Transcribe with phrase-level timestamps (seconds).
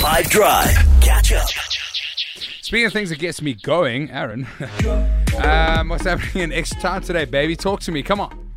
[0.00, 0.74] Five Drive.
[1.02, 1.46] Catch up.
[2.62, 4.46] Speaking of things that gets me going, Aaron,
[5.42, 7.54] um, what's happening in extra time today, baby?
[7.54, 8.02] Talk to me.
[8.02, 8.50] Come on.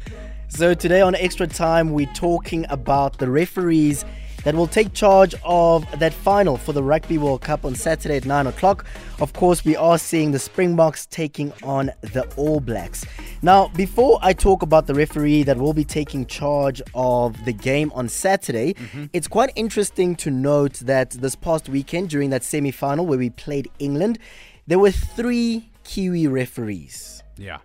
[0.48, 4.06] So today on Extra Time, we're talking about the referees
[4.46, 8.26] that will take charge of that final for the Rugby World Cup on Saturday at
[8.26, 8.86] 9 o'clock.
[9.20, 13.06] Of course, we are seeing the Springboks taking on the All Blacks.
[13.44, 17.92] Now, before I talk about the referee that will be taking charge of the game
[17.94, 19.08] on Saturday, mm-hmm.
[19.12, 23.30] it's quite interesting to note that this past weekend, during that semi final where we
[23.30, 24.18] played England,
[24.66, 27.22] there were three Kiwi referees.
[27.36, 27.58] Yeah.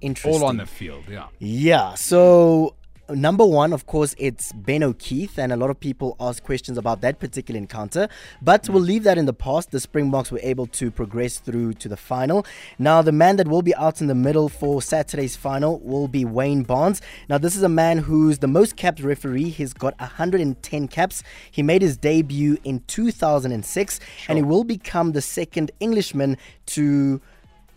[0.00, 0.42] Interesting.
[0.42, 1.04] All on the field.
[1.06, 1.26] Yeah.
[1.38, 1.92] Yeah.
[1.92, 2.74] So
[3.08, 7.00] number one, of course, it's Ben O'Keeffe, and a lot of people ask questions about
[7.00, 8.08] that particular encounter.
[8.40, 8.70] But mm.
[8.70, 9.70] we'll leave that in the past.
[9.70, 12.46] The Springboks were able to progress through to the final.
[12.78, 16.24] Now, the man that will be out in the middle for Saturday's final will be
[16.24, 17.00] Wayne Barnes.
[17.28, 19.50] Now, this is a man who's the most capped referee.
[19.50, 21.22] He's got 110 caps.
[21.50, 27.20] He made his debut in 2006, and he will become the second Englishman to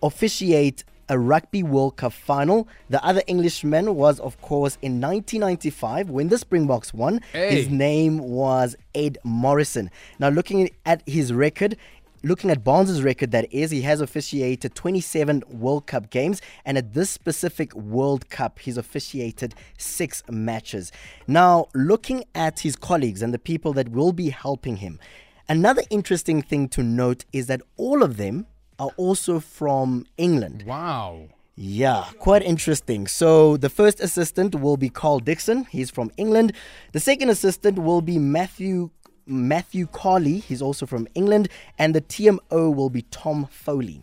[0.01, 2.67] officiate a Rugby World Cup final.
[2.89, 7.21] The other Englishman was, of course, in 1995 when the Springboks won.
[7.31, 7.55] Hey.
[7.55, 9.91] His name was Ed Morrison.
[10.19, 11.77] Now, looking at his record,
[12.23, 16.93] looking at Barnes' record, that is, he has officiated 27 World Cup games, and at
[16.93, 20.91] this specific World Cup, he's officiated six matches.
[21.27, 24.99] Now, looking at his colleagues and the people that will be helping him,
[25.47, 28.47] another interesting thing to note is that all of them
[28.79, 30.63] are also from England.
[30.65, 31.29] Wow.
[31.57, 33.07] Yeah, quite interesting.
[33.07, 35.65] So the first assistant will be Karl Dickson.
[35.71, 36.51] He's from England.
[36.91, 38.89] The second assistant will be Matthew
[39.27, 40.37] Matthew Carley.
[40.39, 41.47] He's also from England,
[41.79, 44.01] and the TMO will be Tom Foley.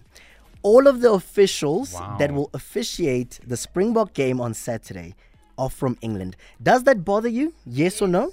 [0.62, 2.16] All of the officials Wow.
[2.18, 5.14] that will officiate the Springbok game on Saturday
[5.58, 6.36] are from England.
[6.62, 7.52] Does that bother you?
[7.66, 8.32] Yes or no?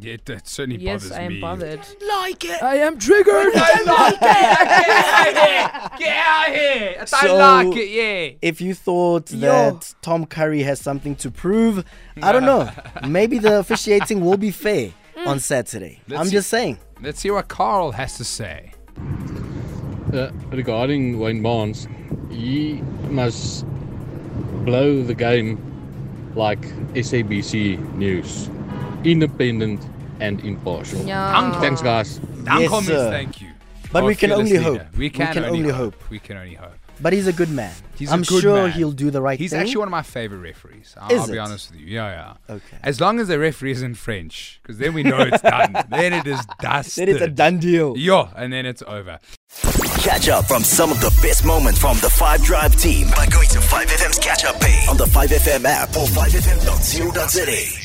[0.00, 1.40] Yeah, it, it certainly Yes, bothers I am me.
[1.40, 1.80] bothered.
[2.08, 2.62] Like it.
[2.62, 3.52] I am triggered.
[3.56, 4.20] I like it.
[4.78, 5.91] Get out of here.
[6.04, 6.96] Get out of here.
[7.00, 7.88] I So- like it.
[7.90, 8.36] Yeah.
[8.42, 9.40] If you thought Yo.
[9.40, 11.84] that Tom Curry has something to prove,
[12.22, 12.70] I don't know.
[13.06, 14.90] Maybe the officiating will be fair
[15.26, 16.00] on Saturday.
[16.08, 16.78] Let's I'm see- just saying.
[17.00, 18.72] Let's see what Carl has to say.
[20.12, 21.88] Uh, regarding Wayne Barnes,
[22.30, 23.64] he must
[24.64, 25.58] blow the game
[26.34, 26.60] like
[26.94, 28.50] SABC News,
[29.04, 29.80] independent
[30.20, 31.00] and impartial.
[31.04, 31.58] Yeah.
[31.60, 32.20] Thanks, guys.
[32.44, 33.51] Yes, thank you.
[33.92, 34.62] But we can only leader.
[34.62, 34.96] hope.
[34.96, 35.94] We can, only hope.
[36.10, 36.72] We can only hope.
[37.00, 37.74] But he's a good man.
[37.96, 38.72] He's a I'm good sure man.
[38.72, 39.60] he'll do the right He's thing.
[39.60, 40.94] He's actually one of my favorite referees.
[41.00, 41.38] I'll, Is I'll be it?
[41.38, 41.86] honest with you.
[41.86, 42.54] Yeah, yeah.
[42.54, 42.76] Okay.
[42.82, 45.74] As long as the referee is in French, because then we know it's done.
[45.90, 47.08] then it is dusted.
[47.08, 47.96] Then it's a done deal.
[47.96, 49.18] Yeah, and then it's over.
[50.00, 53.48] Catch up from some of the best moments from the Five Drive team by going
[53.48, 57.81] to 5FM's catch up page on the 5FM app or 5FM.co.za.